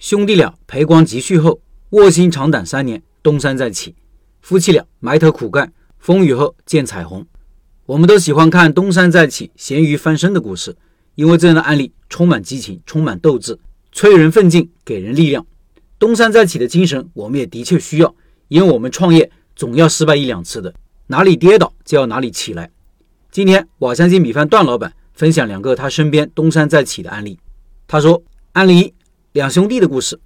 [0.00, 3.94] 兄弟俩赔光积蓄后，卧薪尝胆三年，东山再起。
[4.40, 7.26] 夫妻俩埋头苦干，风雨后见彩虹。
[7.84, 10.74] 我们都喜欢看东山再起、咸鱼翻身的故事，
[11.16, 13.58] 因为这样的案例充满激情、充满斗志，
[13.92, 15.46] 催人奋进，给人力量。
[15.98, 18.14] 东山再起的精神，我们也的确需要，
[18.48, 20.72] 因为我们创业总要失败一两次的，
[21.08, 22.70] 哪里跌倒就要哪里起来。
[23.30, 27.38] 今天瓦香鸡米饭段老板分享两个他身边东山再起的案例。
[27.86, 28.22] 他说：
[28.52, 28.94] 案例一。
[29.32, 30.18] 两兄弟的故事。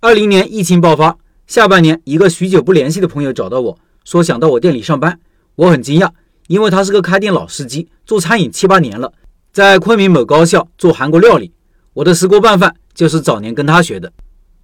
[0.00, 1.16] 二零年疫情爆发，
[1.46, 5.18] 下半年一个许久不联系的朋友找到我说想到我店里上班，
[5.56, 6.10] 我很惊讶，
[6.48, 9.10] 因为他是个开店老司机，做餐饮七八年了，
[9.50, 11.52] 在昆明某高校做韩国料理。
[11.94, 14.12] 我的石锅拌饭就是早年跟他学的。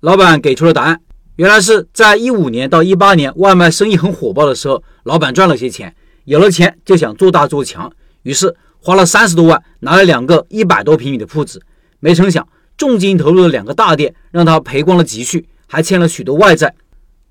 [0.01, 1.01] 老板给出了答案，
[1.37, 7.91] 原来是在一五年到一八年外卖生意很火爆的时候，老板赚了些钱，有了钱就想做大做强，
[8.25, 11.63] 于是花了三十多万拿了两个一百多平米的铺子，
[11.99, 12.47] 没成想。
[12.81, 16.75] 重金投入的两个大店，让他赔光了积蓄，还欠了许多外债。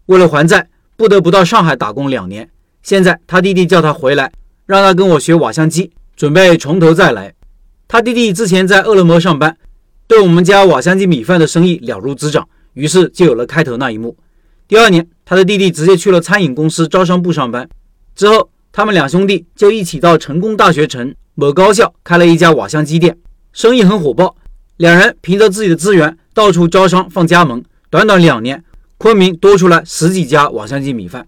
[0.05, 2.47] 为了还债，不得不到上海打工两年。
[2.83, 4.31] 现在他弟弟叫他回来，
[4.67, 7.33] 让他跟我学瓦香鸡，准备从头再来。
[7.87, 9.57] 他弟弟之前在饿了么上班，
[10.07, 14.15] 对我们家瓦香鸡米饭的生意了如指掌，于是就有了开头那一幕。
[14.67, 17.67] 第二年，他的弟弟直接去了餐饮公司招商部上班。
[18.13, 23.17] 之后，他们两兄弟就一起到成功大学城某高校开了一家瓦香鸡店，
[23.51, 24.35] 生意很火爆。
[24.79, 28.63] 两人凭着自己的资源到处招商放加盟，短短两年，
[28.97, 31.27] 昆明多出来十几家瓦香鸡米饭。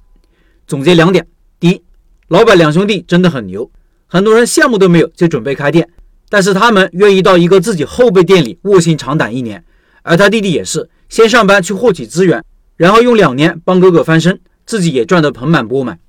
[0.65, 1.27] 总结两点：
[1.59, 1.81] 第一，
[2.29, 3.69] 老板两兄弟真的很牛，
[4.07, 5.89] 很多人项目都没有就准备开店，
[6.29, 9.61] 但是他们愿意到一个自己后辈店里卧薪尝胆一年。
[10.03, 12.41] 而他弟弟也是先上班去获取资源，
[12.77, 15.99] 然后用两年帮哥哥翻身，自己也赚得盆满钵满。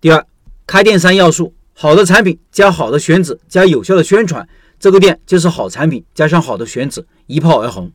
[0.00, 0.26] 第二，
[0.66, 4.48] 开店三要素：好的产品加好的选址加有效的宣传。
[4.80, 7.90] 这个店就是好产品加上好的选址，一炮而红。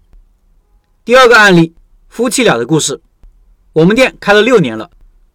[1.05, 1.73] 第二个案例，
[2.09, 2.99] 夫妻俩的故事。
[3.71, 4.89] 我们店开了六年了，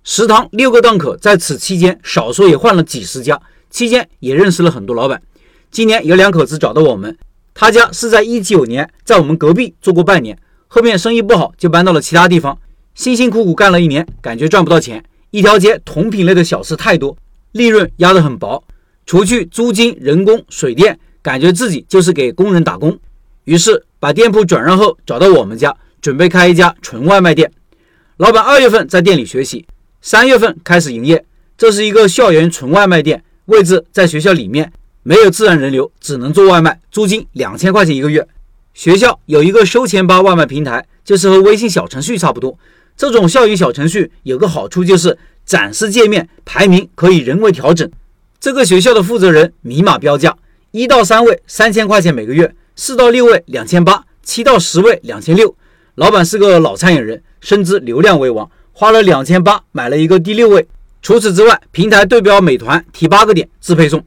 [0.04, 5.22] 食堂六个档口，在此期间少说也换了几十家，期间也认识了很多老板。
[5.70, 7.16] 今年有两口子找到我们，
[7.54, 12.58] 他家是在一九年在我们隔壁做过半年，后面生意不好就搬到了其他地方，
[12.94, 17.16] 辛辛苦苦干了一年，感觉赚不到钱，一条街同品类的小吃太多，
[17.52, 18.62] 利润压得很薄，
[19.06, 21.00] 除去租金、人工、水电。
[21.22, 22.98] 感觉自己就是给工人打工，
[23.44, 27.50] 于是把店铺转让后找到我们家，准备开一家纯外卖店。
[28.18, 29.66] 老板二月份在店里学习，
[30.00, 31.24] 三月份开始营业。
[31.56, 38.26] 这是一个校园纯外卖店，位置在学校里面，没有自然人流，只能做外卖，租金两千块钱一个月。
[38.74, 42.56] 学校有一个收钱包外卖平台，就是和微信小程序差不多。
[42.96, 47.90] 这种校园小程序有个好处就是展示界面排名可以人为调整。
[48.38, 50.36] 这个学校的负责人明码标价。
[50.70, 55.54] 一到三位三千块钱每个月，四到六位两千八，七到十位两千六。
[55.94, 60.68] 老板是个老餐饮人，深知流量为王，花了两千八买了一个第六位。
[61.00, 64.04] 除此之外，平台对标美团，提八个点自配送。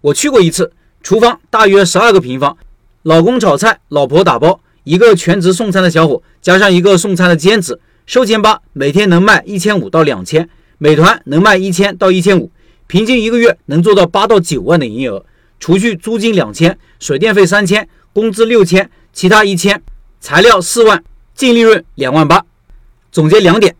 [0.00, 2.56] 我去过一次，厨房大约十二个平方，
[3.02, 10.48] 老公炒菜，老婆打包，一个全职送餐的小伙，加上一个送餐的兼职，收钱吧，每天能卖一千五到两千，
[10.78, 12.50] 美团能卖一千到一千五，
[12.86, 15.22] 平均一个月能做到八到九万的营业额。
[15.60, 19.82] 除去租金两千，水电费三千，工资六千，其他一千，
[20.20, 21.02] 材料四万，
[21.34, 22.44] 净利润两万八。
[23.10, 23.74] 总结两点：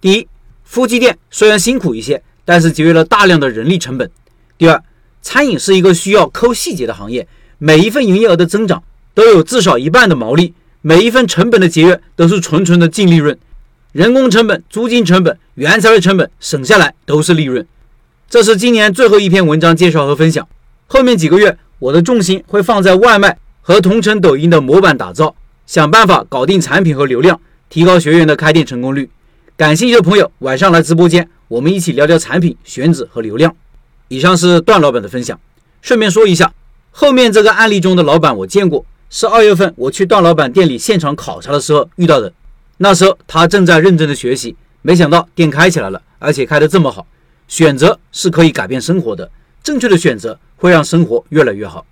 [0.00, 0.28] 第一，
[0.64, 4.08] 夫妻店虽然辛苦一些，但是节约了大量的人力成本；
[4.56, 4.82] 第二，
[5.22, 7.26] 餐饮是一个需要抠细节的行业，
[7.58, 8.82] 每一份营业额的增长
[9.14, 13.36] 都有至少一半的毛利，每一份成本的节约都是纯纯的净利润。
[13.92, 17.66] 人工成本、租金成本、原材料成本省下来都是利润。
[18.28, 20.46] 这是今年最后一篇文章介绍和分享。
[20.88, 25.34] 后面几个月，我的重心会放在外卖和同城抖音的模板打造，
[25.66, 29.10] 想办法搞定产品和流量，提高学员的开店成功率。
[29.56, 33.54] 感兴趣的朋友，晚上来直播间，我们一起聊聊产品选址和流量。
[34.08, 35.38] 以上是段老板的分享。
[35.82, 36.52] 顺便说一下，
[36.92, 42.32] 后面这个案例中的老板我见过，是二月份我去段老板店里现场考察的时候遇到的。
[42.78, 47.06] 那时候他正在认真的学习，没想到店开起来了，而且开得这么好。
[47.48, 49.30] 选择是可以改变生活的，
[49.66, 50.38] 正确的选择。
[50.58, 51.84] 会让生活越来越好。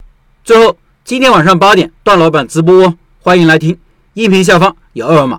[0.42, 3.76] 最后，今天晚上八点，段老板直播哦，欢迎来听。
[4.14, 5.38] 音频下方有二维码。